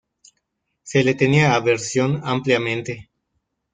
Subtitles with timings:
[0.81, 3.11] Se le tenía aversión ampliamente.